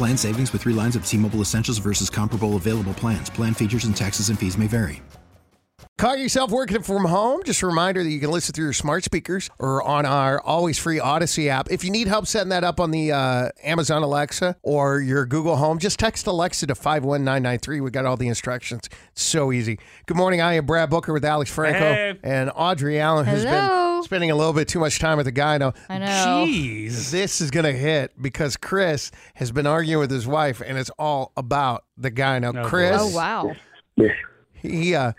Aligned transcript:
Plan 0.00 0.16
savings 0.16 0.50
with 0.54 0.62
three 0.62 0.72
lines 0.72 0.96
of 0.96 1.04
T 1.04 1.18
Mobile 1.18 1.42
Essentials 1.42 1.76
versus 1.76 2.08
comparable 2.08 2.56
available 2.56 2.94
plans. 2.94 3.28
Plan 3.28 3.52
features 3.52 3.84
and 3.84 3.94
taxes 3.94 4.30
and 4.30 4.38
fees 4.38 4.56
may 4.56 4.66
vary. 4.66 5.02
Call 5.98 6.16
yourself 6.16 6.50
working 6.50 6.80
from 6.80 7.04
home. 7.04 7.42
Just 7.44 7.60
a 7.60 7.66
reminder 7.66 8.02
that 8.02 8.08
you 8.08 8.18
can 8.18 8.30
listen 8.30 8.54
through 8.54 8.64
your 8.64 8.72
smart 8.72 9.04
speakers 9.04 9.50
or 9.58 9.82
on 9.82 10.06
our 10.06 10.40
always 10.40 10.78
free 10.78 10.98
Audacy 10.98 11.48
app. 11.48 11.70
If 11.70 11.84
you 11.84 11.90
need 11.90 12.08
help 12.08 12.26
setting 12.26 12.48
that 12.48 12.64
up 12.64 12.80
on 12.80 12.92
the 12.92 13.12
uh, 13.12 13.50
Amazon 13.62 14.02
Alexa 14.02 14.56
or 14.62 15.00
your 15.00 15.26
Google 15.26 15.56
Home, 15.56 15.78
just 15.78 15.98
text 15.98 16.26
Alexa 16.26 16.66
to 16.68 16.74
51993. 16.74 17.82
We 17.82 17.90
got 17.90 18.06
all 18.06 18.16
the 18.16 18.28
instructions. 18.28 18.88
It's 19.12 19.22
so 19.22 19.52
easy. 19.52 19.78
Good 20.06 20.16
morning. 20.16 20.40
I 20.40 20.54
am 20.54 20.64
Brad 20.64 20.88
Booker 20.88 21.12
with 21.12 21.26
Alex 21.26 21.50
Franco 21.52 21.78
Hey. 21.78 22.18
and 22.22 22.50
Audrey 22.54 22.98
Allen, 22.98 23.26
who's 23.26 23.42
Hello. 23.42 23.50
been 23.68 23.89
spending 24.02 24.30
a 24.30 24.36
little 24.36 24.52
bit 24.52 24.68
too 24.68 24.78
much 24.80 24.98
time 24.98 25.16
with 25.16 25.26
the 25.26 25.32
guy 25.32 25.58
now. 25.58 25.72
I 25.88 25.98
know. 25.98 26.06
Jeez. 26.46 27.10
This 27.10 27.40
is 27.40 27.50
going 27.50 27.64
to 27.66 27.72
hit 27.72 28.12
because 28.20 28.56
Chris 28.56 29.10
has 29.34 29.52
been 29.52 29.66
arguing 29.66 30.00
with 30.00 30.10
his 30.10 30.26
wife, 30.26 30.60
and 30.64 30.76
it's 30.78 30.90
all 30.98 31.32
about 31.36 31.84
the 31.96 32.10
guy 32.10 32.38
now. 32.38 32.52
Oh, 32.56 32.64
Chris, 32.64 32.96
Oh 33.00 33.14
wow. 33.14 33.52
he 34.54 34.94
uh, 34.94 35.12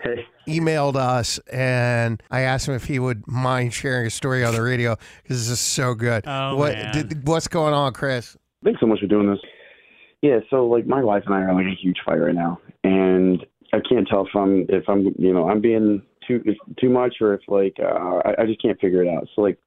emailed 0.48 0.96
us, 0.96 1.40
and 1.52 2.22
I 2.30 2.42
asked 2.42 2.68
him 2.68 2.76
if 2.76 2.86
he 2.86 3.00
would 3.00 3.28
mind 3.28 3.74
sharing 3.74 4.08
a 4.08 4.09
story 4.09 4.44
on 4.44 4.54
the 4.54 4.62
radio 4.62 4.96
because 5.24 5.38
this 5.48 5.50
is 5.50 5.59
so 5.59 5.94
good. 5.94 6.24
Oh, 6.28 6.56
what 6.56 6.74
man. 6.74 6.94
did- 7.08 7.28
what's 7.28 7.48
going 7.48 7.74
on, 7.74 7.94
Chris? 7.94 8.38
Thanks 8.64 8.80
so 8.80 8.86
much 8.86 9.00
for 9.00 9.08
doing 9.08 9.30
this. 9.30 9.40
Yeah, 10.22 10.40
so 10.52 10.68
like 10.68 10.86
my 10.86 11.04
wife 11.04 11.24
and 11.26 11.34
I 11.34 11.40
are 11.40 11.50
in 11.50 11.56
like 11.56 11.66
a 11.66 11.76
huge 11.82 11.98
fight 12.06 12.18
right 12.22 12.36
now, 12.36 12.59
and 12.84 13.44
I 13.74 13.80
can't 13.80 14.08
tell 14.08 14.28
if 14.28 14.36
I'm 14.36 14.68
if 14.70 14.88
I'm 14.88 15.16
you 15.18 15.34
know 15.34 15.50
I'm 15.50 15.62
being 15.62 16.04
too 16.40 16.56
too 16.80 16.90
much 16.90 17.16
or 17.22 17.34
if 17.34 17.42
like 17.48 17.76
uh, 17.82 18.22
I, 18.26 18.44
I 18.44 18.46
just 18.46 18.62
can't 18.62 18.80
figure 18.80 19.04
it 19.04 19.10
out. 19.10 19.28
So 19.36 19.42
like 19.42 19.58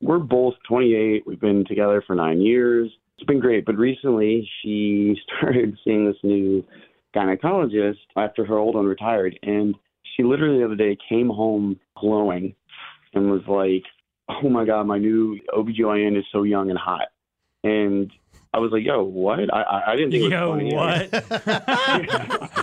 we're 0.00 0.18
both 0.18 0.54
28. 0.68 1.24
We've 1.26 1.40
been 1.40 1.64
together 1.66 2.02
for 2.06 2.14
nine 2.14 2.40
years. 2.40 2.90
It's 3.16 3.26
been 3.26 3.40
great, 3.40 3.66
but 3.66 3.76
recently 3.76 4.48
she 4.62 5.14
started 5.38 5.76
seeing 5.84 6.06
this 6.06 6.16
new 6.22 6.64
gynecologist 7.14 7.98
after 8.16 8.44
her 8.44 8.56
old 8.56 8.76
one 8.76 8.86
retired, 8.86 9.38
and 9.42 9.74
she 10.16 10.22
literally 10.22 10.58
the 10.60 10.64
other 10.64 10.76
day 10.76 10.96
came 11.08 11.28
home 11.28 11.78
glowing 11.96 12.54
and 13.14 13.30
was 13.30 13.42
like, 13.46 13.84
"Oh 14.28 14.48
my 14.48 14.64
god, 14.64 14.86
my 14.86 14.98
new 14.98 15.38
OBGYN 15.54 16.16
is 16.18 16.24
so 16.32 16.44
young 16.44 16.70
and 16.70 16.78
hot." 16.78 17.08
And 17.62 18.10
I 18.54 18.58
was 18.58 18.72
like, 18.72 18.84
"Yo, 18.84 19.02
what? 19.02 19.52
I 19.52 19.60
I, 19.62 19.92
I 19.92 19.96
didn't 19.96 20.12
think 20.12 20.22
it 20.22 20.30
was 20.30 20.32
Yo, 20.32 20.50
funny. 20.50 20.74
what? 20.74 21.10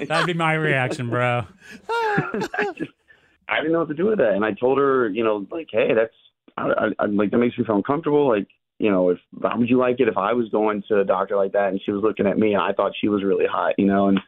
That'd 0.07 0.25
be 0.27 0.33
my 0.33 0.53
reaction, 0.53 1.09
bro. 1.09 1.43
I 1.89 2.73
just 2.77 2.91
I 3.49 3.57
didn't 3.57 3.71
know 3.73 3.79
what 3.79 3.89
to 3.89 3.93
do 3.93 4.07
with 4.07 4.19
that, 4.19 4.33
and 4.33 4.43
I 4.43 4.53
told 4.53 4.77
her, 4.77 5.09
you 5.09 5.23
know, 5.23 5.45
like, 5.51 5.67
hey, 5.71 5.93
that's 5.93 6.13
I, 6.57 6.69
I, 6.69 7.03
I 7.03 7.05
like 7.05 7.31
that 7.31 7.37
makes 7.37 7.57
me 7.57 7.65
feel 7.65 7.75
uncomfortable. 7.75 8.27
Like, 8.27 8.47
you 8.79 8.91
know, 8.91 9.09
if 9.09 9.19
how 9.41 9.57
would 9.57 9.69
you 9.69 9.77
like 9.77 9.99
it 9.99 10.07
if 10.07 10.17
I 10.17 10.33
was 10.33 10.49
going 10.49 10.83
to 10.89 10.99
a 10.99 11.05
doctor 11.05 11.35
like 11.35 11.53
that 11.53 11.69
and 11.69 11.81
she 11.83 11.91
was 11.91 12.03
looking 12.03 12.27
at 12.27 12.37
me 12.37 12.53
and 12.53 12.61
I 12.61 12.73
thought 12.73 12.93
she 12.99 13.09
was 13.09 13.23
really 13.23 13.45
hot, 13.45 13.73
you 13.77 13.85
know? 13.85 14.07
And 14.07 14.19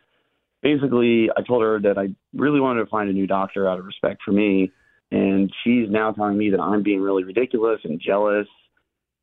basically, 0.61 1.29
I 1.35 1.41
told 1.41 1.63
her 1.63 1.79
that 1.81 1.97
I 1.97 2.13
really 2.33 2.59
wanted 2.59 2.81
to 2.81 2.89
find 2.89 3.09
a 3.09 3.13
new 3.13 3.27
doctor 3.27 3.67
out 3.67 3.79
of 3.79 3.85
respect 3.85 4.21
for 4.23 4.31
me, 4.31 4.71
and 5.11 5.51
she's 5.63 5.89
now 5.89 6.11
telling 6.11 6.37
me 6.37 6.51
that 6.51 6.59
I'm 6.59 6.83
being 6.83 7.01
really 7.01 7.23
ridiculous 7.23 7.79
and 7.83 7.99
jealous, 7.99 8.47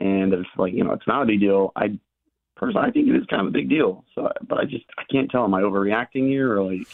and 0.00 0.32
that 0.32 0.40
it's 0.40 0.48
like, 0.56 0.74
you 0.74 0.84
know, 0.84 0.92
it's 0.92 1.06
not 1.06 1.22
a 1.22 1.26
big 1.26 1.40
deal. 1.40 1.72
I 1.76 1.98
personally, 2.56 2.88
I 2.88 2.90
think 2.90 3.08
it 3.08 3.16
is 3.16 3.26
kind 3.26 3.42
of 3.42 3.48
a 3.48 3.52
big 3.52 3.68
deal. 3.68 4.04
So, 4.14 4.30
but 4.48 4.58
I 4.58 4.64
just 4.64 4.84
I 4.98 5.04
can't 5.10 5.30
tell. 5.30 5.44
Am 5.44 5.54
I 5.54 5.62
overreacting 5.62 6.28
here, 6.28 6.52
or 6.52 6.72
like, 6.72 6.86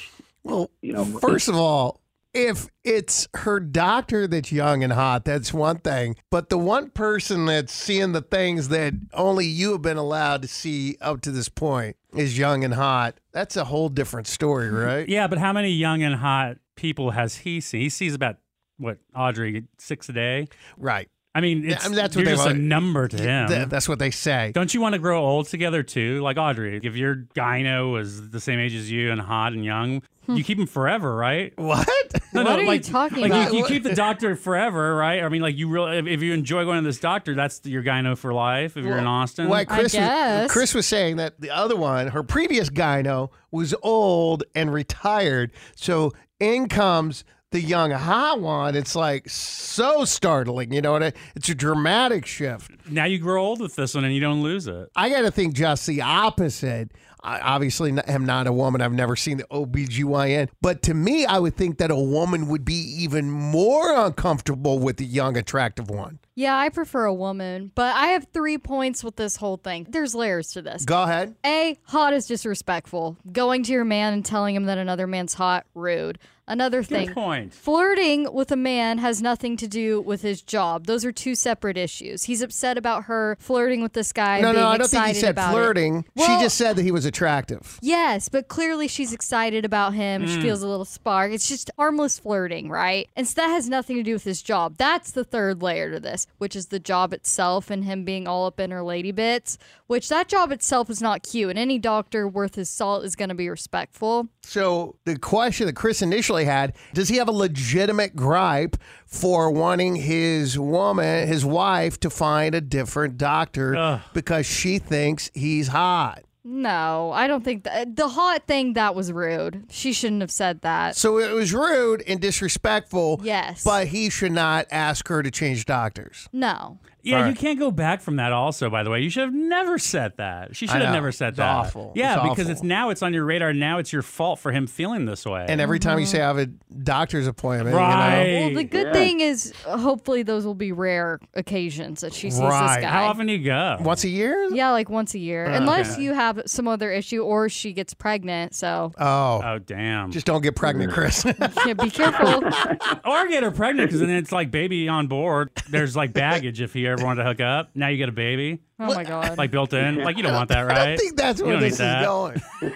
Well, 0.44 0.70
you 0.82 0.92
know, 0.92 1.04
first 1.04 1.48
of 1.48 1.56
all, 1.56 2.01
if 2.34 2.68
it's 2.84 3.28
her 3.34 3.60
doctor 3.60 4.26
that's 4.26 4.50
young 4.50 4.82
and 4.82 4.92
hot, 4.92 5.24
that's 5.24 5.52
one 5.52 5.78
thing. 5.78 6.16
But 6.30 6.48
the 6.48 6.58
one 6.58 6.90
person 6.90 7.46
that's 7.46 7.72
seeing 7.72 8.12
the 8.12 8.22
things 8.22 8.68
that 8.68 8.94
only 9.12 9.46
you 9.46 9.72
have 9.72 9.82
been 9.82 9.96
allowed 9.96 10.42
to 10.42 10.48
see 10.48 10.96
up 11.00 11.20
to 11.22 11.30
this 11.30 11.48
point 11.48 11.96
is 12.14 12.38
young 12.38 12.64
and 12.64 12.74
hot, 12.74 13.18
that's 13.32 13.56
a 13.56 13.64
whole 13.64 13.88
different 13.88 14.26
story, 14.26 14.66
mm-hmm. 14.66 14.76
right? 14.76 15.08
Yeah, 15.08 15.26
but 15.26 15.38
how 15.38 15.52
many 15.52 15.70
young 15.70 16.02
and 16.02 16.14
hot 16.14 16.58
people 16.76 17.10
has 17.10 17.36
he 17.36 17.60
seen? 17.60 17.82
He 17.82 17.88
sees 17.88 18.14
about 18.14 18.36
what 18.78 18.98
Audrey 19.14 19.64
six 19.78 20.08
a 20.08 20.12
day. 20.12 20.48
Right. 20.76 21.08
I 21.34 21.40
mean, 21.40 21.64
it's, 21.64 21.84
I 21.84 21.88
mean, 21.88 21.96
that's 21.96 22.14
what 22.14 22.26
you're 22.26 22.36
just 22.36 22.46
a 22.46 22.52
number 22.52 23.08
to 23.08 23.16
him. 23.16 23.48
Th- 23.48 23.68
that's 23.68 23.88
what 23.88 23.98
they 23.98 24.10
say. 24.10 24.52
Don't 24.54 24.74
you 24.74 24.82
want 24.82 24.94
to 24.94 24.98
grow 24.98 25.24
old 25.24 25.46
together 25.46 25.82
too? 25.82 26.20
Like 26.20 26.36
Audrey, 26.36 26.78
if 26.82 26.94
your 26.94 27.24
gyno 27.34 27.90
was 27.90 28.30
the 28.30 28.40
same 28.40 28.58
age 28.58 28.74
as 28.74 28.90
you 28.90 29.10
and 29.10 29.20
hot 29.20 29.54
and 29.54 29.64
young, 29.64 30.02
hmm. 30.26 30.36
you 30.36 30.44
keep 30.44 30.58
him 30.58 30.66
forever, 30.66 31.16
right? 31.16 31.54
What? 31.56 31.88
No, 32.32 32.42
What 32.44 32.58
are 32.58 32.62
you 32.62 32.68
like, 32.68 32.82
talking 32.82 33.20
like 33.20 33.30
about? 33.30 33.52
You, 33.52 33.58
you 33.58 33.66
keep 33.66 33.82
the 33.82 33.94
doctor 33.94 34.36
forever, 34.36 34.94
right? 34.96 35.22
I 35.22 35.28
mean, 35.28 35.42
like 35.42 35.56
you 35.56 35.68
really, 35.68 35.98
if, 35.98 36.06
if 36.06 36.22
you 36.22 36.32
enjoy 36.32 36.64
going 36.64 36.78
to 36.82 36.88
this 36.88 36.98
doctor, 36.98 37.34
that's 37.34 37.60
your 37.64 37.82
gyno 37.82 38.16
for 38.16 38.32
life. 38.32 38.76
If 38.76 38.84
you're 38.84 38.98
in 38.98 39.06
Austin, 39.06 39.48
Like 39.48 39.70
I 39.70 39.74
Chris, 39.80 39.92
was, 39.92 39.92
guess. 39.94 40.50
Chris 40.50 40.74
was 40.74 40.86
saying 40.86 41.16
that 41.16 41.40
the 41.40 41.50
other 41.50 41.76
one, 41.76 42.08
her 42.08 42.22
previous 42.22 42.70
gyno, 42.70 43.30
was 43.50 43.74
old 43.82 44.44
and 44.54 44.72
retired. 44.72 45.52
So 45.76 46.12
in 46.40 46.68
comes 46.68 47.24
the 47.52 47.60
young 47.60 47.90
hot 47.90 48.40
one. 48.40 48.74
It's 48.74 48.96
like 48.96 49.28
so 49.28 50.04
startling. 50.04 50.72
You 50.72 50.82
know 50.82 50.92
what? 50.92 51.14
It's 51.36 51.48
a 51.48 51.54
dramatic 51.54 52.26
shift. 52.26 52.70
now 52.90 53.04
you 53.04 53.18
grow 53.18 53.44
old 53.44 53.60
with 53.60 53.76
this 53.76 53.94
one 53.94 54.04
and 54.04 54.14
you 54.14 54.20
don't 54.20 54.42
lose 54.42 54.66
it. 54.66 54.88
I 54.96 55.08
got 55.08 55.22
to 55.22 55.30
think 55.30 55.54
just 55.54 55.86
the 55.86 56.02
opposite. 56.02 56.90
I 57.24 57.38
obviously 57.38 57.96
am 58.08 58.26
not 58.26 58.48
a 58.48 58.52
woman. 58.52 58.80
I've 58.80 58.92
never 58.92 59.14
seen 59.14 59.36
the 59.36 59.44
OBGYN. 59.44 60.48
But 60.60 60.82
to 60.82 60.94
me, 60.94 61.24
I 61.24 61.38
would 61.38 61.56
think 61.56 61.78
that 61.78 61.90
a 61.90 61.96
woman 61.96 62.48
would 62.48 62.64
be 62.64 62.74
even 62.74 63.30
more 63.30 63.94
uncomfortable 63.94 64.80
with 64.80 64.96
the 64.96 65.06
young, 65.06 65.36
attractive 65.36 65.88
one. 65.88 66.18
Yeah, 66.34 66.56
I 66.56 66.70
prefer 66.70 67.04
a 67.04 67.14
woman, 67.14 67.72
but 67.74 67.94
I 67.94 68.08
have 68.08 68.28
three 68.32 68.56
points 68.56 69.04
with 69.04 69.16
this 69.16 69.36
whole 69.36 69.58
thing. 69.58 69.86
There's 69.88 70.14
layers 70.14 70.52
to 70.52 70.62
this. 70.62 70.84
Go 70.84 71.02
ahead. 71.02 71.34
A, 71.44 71.78
hot 71.84 72.14
is 72.14 72.26
disrespectful. 72.26 73.18
Going 73.30 73.62
to 73.64 73.72
your 73.72 73.84
man 73.84 74.14
and 74.14 74.24
telling 74.24 74.54
him 74.54 74.64
that 74.64 74.78
another 74.78 75.06
man's 75.06 75.34
hot, 75.34 75.66
rude. 75.74 76.18
Another 76.48 76.82
thing. 76.82 77.06
Good 77.06 77.14
point. 77.14 77.54
Flirting 77.54 78.32
with 78.32 78.50
a 78.50 78.56
man 78.56 78.98
has 78.98 79.22
nothing 79.22 79.56
to 79.58 79.68
do 79.68 80.00
with 80.00 80.22
his 80.22 80.42
job. 80.42 80.86
Those 80.86 81.04
are 81.04 81.12
two 81.12 81.36
separate 81.36 81.76
issues. 81.76 82.24
He's 82.24 82.42
upset 82.42 82.76
about 82.76 83.04
her 83.04 83.36
flirting 83.38 83.80
with 83.80 83.92
this 83.92 84.12
guy. 84.12 84.40
No, 84.40 84.48
and 84.48 84.56
being 84.56 84.64
no, 84.64 84.70
I 84.70 84.78
don't 84.78 84.90
think 84.90 85.06
he 85.06 85.14
said 85.14 85.30
about 85.30 85.52
flirting. 85.52 86.04
Well- 86.16 86.26
she 86.26 86.44
just 86.44 86.58
said 86.58 86.76
that 86.76 86.82
he 86.82 86.90
was 86.90 87.04
attractive. 87.04 87.78
Yes, 87.80 88.28
but 88.28 88.48
clearly 88.48 88.88
she's 88.88 89.12
excited 89.12 89.64
about 89.64 89.94
him. 89.94 90.26
She 90.26 90.36
hmm. 90.36 90.42
feels 90.42 90.62
a 90.62 90.68
little 90.68 90.84
spark. 90.84 91.32
It's 91.32 91.48
just 91.48 91.70
harmless 91.78 92.18
flirting, 92.18 92.68
right? 92.68 93.08
And 93.14 93.26
so 93.26 93.40
that 93.40 93.48
has 93.48 93.68
nothing 93.68 93.96
to 93.96 94.02
do 94.02 94.12
with 94.12 94.24
his 94.24 94.42
job. 94.42 94.76
That's 94.78 95.12
the 95.12 95.24
third 95.24 95.62
layer 95.62 95.92
to 95.92 96.00
this, 96.00 96.21
which 96.38 96.56
is 96.56 96.66
the 96.66 96.78
job 96.78 97.12
itself 97.12 97.70
and 97.70 97.84
him 97.84 98.04
being 98.04 98.26
all 98.26 98.46
up 98.46 98.60
in 98.60 98.70
her 98.70 98.82
lady 98.82 99.12
bits, 99.12 99.58
which 99.86 100.08
that 100.08 100.28
job 100.28 100.52
itself 100.52 100.88
is 100.90 101.02
not 101.02 101.22
cute. 101.22 101.50
And 101.50 101.58
any 101.58 101.78
doctor 101.78 102.26
worth 102.26 102.54
his 102.54 102.70
salt 102.70 103.04
is 103.04 103.16
going 103.16 103.28
to 103.28 103.34
be 103.34 103.48
respectful. 103.48 104.28
So 104.42 104.96
the 105.04 105.18
question 105.18 105.66
that 105.66 105.76
Chris 105.76 106.02
initially 106.02 106.44
had, 106.44 106.74
does 106.94 107.08
he 107.08 107.16
have 107.16 107.28
a 107.28 107.32
legitimate 107.32 108.16
gripe 108.16 108.76
for 109.06 109.50
wanting 109.50 109.96
his 109.96 110.58
woman, 110.58 111.28
his 111.28 111.44
wife, 111.44 112.00
to 112.00 112.10
find 112.10 112.54
a 112.54 112.60
different 112.60 113.18
doctor 113.18 113.76
Ugh. 113.76 114.00
because 114.14 114.46
she 114.46 114.78
thinks 114.78 115.30
he's 115.34 115.68
hot? 115.68 116.22
No, 116.44 117.12
I 117.12 117.28
don't 117.28 117.44
think 117.44 117.64
that. 117.64 117.94
The 117.94 118.08
hot 118.08 118.46
thing, 118.46 118.72
that 118.72 118.94
was 118.94 119.12
rude. 119.12 119.66
She 119.70 119.92
shouldn't 119.92 120.22
have 120.22 120.30
said 120.30 120.62
that. 120.62 120.96
So 120.96 121.18
it 121.18 121.32
was 121.32 121.54
rude 121.54 122.02
and 122.06 122.20
disrespectful. 122.20 123.20
Yes. 123.22 123.62
But 123.62 123.88
he 123.88 124.10
should 124.10 124.32
not 124.32 124.66
ask 124.70 125.06
her 125.08 125.22
to 125.22 125.30
change 125.30 125.66
doctors. 125.66 126.28
No. 126.32 126.78
Yeah, 127.02 127.22
All 127.22 127.28
you 127.28 127.34
can't 127.34 127.58
go 127.58 127.70
back 127.70 128.00
from 128.00 128.16
that. 128.16 128.32
Also, 128.32 128.70
by 128.70 128.82
the 128.84 128.90
way, 128.90 129.00
you 129.00 129.10
should 129.10 129.24
have 129.24 129.34
never 129.34 129.78
said 129.78 130.12
that. 130.18 130.54
She 130.54 130.66
should 130.66 130.80
have 130.80 130.92
never 130.94 131.10
said 131.10 131.30
It's 131.30 131.38
that. 131.38 131.48
awful. 131.56 131.92
Yeah, 131.96 132.14
It's 132.14 132.22
because 132.30 132.46
awful. 132.46 132.52
it's 132.52 132.62
now 132.62 132.90
it's 132.90 133.02
on 133.02 133.12
your 133.12 133.24
radar. 133.24 133.52
Now 133.52 133.78
it's 133.78 133.92
your 133.92 134.02
fault 134.02 134.38
for 134.38 134.52
him 134.52 134.66
feeling 134.66 135.04
this 135.04 135.26
way. 135.26 135.44
And 135.48 135.60
every 135.60 135.78
time 135.80 135.98
you 135.98 136.04
mm-hmm. 136.04 136.12
say 136.12 136.22
I 136.22 136.26
have 136.28 136.38
a 136.38 136.46
doctor's 136.46 137.26
appointment, 137.26 137.74
right. 137.76 138.22
you 138.24 138.34
know, 138.34 138.46
Well, 138.46 138.54
the 138.56 138.64
good 138.64 138.86
Yeah. 138.88 138.92
thing 138.92 139.20
is, 139.20 139.52
hopefully, 139.66 140.22
those 140.22 140.46
will 140.46 140.54
be 140.54 140.70
rare 140.72 141.18
occasions 141.34 142.00
that 142.02 142.12
she 142.14 142.30
sees 142.30 142.40
Right. 142.40 142.76
this 142.76 142.84
guy. 142.84 142.90
How 142.90 143.06
often 143.06 143.26
do 143.26 143.32
you 143.32 143.44
go? 143.44 143.78
once 143.80 144.04
a 144.04 144.08
year. 144.08 144.48
Yeah, 144.52 144.70
like 144.70 144.88
once 144.88 145.14
a 145.14 145.18
year, 145.18 145.46
oh, 145.48 145.54
unless 145.54 145.94
okay. 145.94 146.02
you 146.02 146.12
have 146.14 146.40
some 146.46 146.68
other 146.68 146.90
issue 146.90 147.22
or 147.22 147.48
she 147.48 147.72
gets 147.72 147.94
pregnant. 147.94 148.54
So 148.54 148.92
Oh, 148.98 149.40
Oh 149.44 149.58
damn! 149.58 150.10
just 150.12 150.26
don't 150.26 150.42
get 150.42 150.54
pregnant, 150.56 150.92
Chris. 150.92 151.24
yeah, 151.66 151.72
be 151.74 151.90
careful. 151.90 152.44
or 153.04 153.26
get 153.28 153.42
her 153.42 153.50
pregnant 153.50 153.88
because 153.88 154.00
then 154.00 154.10
it's 154.10 154.30
like 154.32 154.50
baby 154.50 154.88
on 154.88 155.08
board. 155.08 155.50
There's 155.68 155.96
like 155.96 156.12
baggage 156.12 156.60
if 156.60 156.72
he 156.72 156.86
ever 156.92 157.04
wanted 157.04 157.22
to 157.22 157.28
hook 157.28 157.40
up. 157.40 157.70
Now 157.74 157.88
you 157.88 157.96
get 157.96 158.08
a 158.08 158.12
baby 158.12 158.60
Oh 158.78 158.94
my 158.94 159.04
god. 159.04 159.38
like 159.38 159.50
built 159.50 159.72
in. 159.72 159.96
Like 160.02 160.16
you 160.16 160.22
don't 160.22 160.34
want 160.34 160.48
that, 160.50 160.60
right? 160.62 160.76
I 160.78 160.86
don't 160.86 160.98
think 160.98 161.16
that's 161.16 161.42
where 161.42 161.58
this 161.60 161.72
is 161.74 161.78
that. 161.78 162.04
going. 162.04 162.40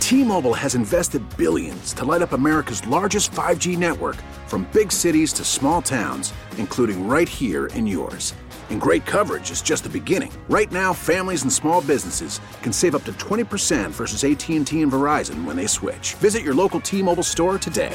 T-Mobile 0.00 0.52
has 0.54 0.74
invested 0.74 1.22
billions 1.38 1.94
to 1.94 2.04
light 2.04 2.20
up 2.20 2.32
America's 2.32 2.86
largest 2.86 3.32
5G 3.32 3.78
network 3.78 4.16
from 4.46 4.68
big 4.72 4.92
cities 4.92 5.32
to 5.34 5.44
small 5.44 5.80
towns, 5.80 6.34
including 6.58 7.08
right 7.08 7.28
here 7.28 7.66
in 7.68 7.86
yours. 7.86 8.34
And 8.70 8.80
great 8.80 9.04
coverage 9.06 9.50
is 9.50 9.62
just 9.62 9.82
the 9.82 9.88
beginning. 9.90 10.32
Right 10.48 10.70
now, 10.70 10.92
families 10.92 11.42
and 11.42 11.52
small 11.52 11.80
businesses 11.80 12.40
can 12.62 12.72
save 12.72 12.94
up 12.94 13.04
to 13.04 13.12
20% 13.14 13.90
versus 13.90 14.24
AT&T 14.24 14.56
and 14.82 14.92
Verizon 14.92 15.44
when 15.44 15.56
they 15.56 15.66
switch. 15.66 16.14
Visit 16.14 16.42
your 16.42 16.54
local 16.54 16.80
T-Mobile 16.80 17.22
store 17.22 17.58
today. 17.58 17.94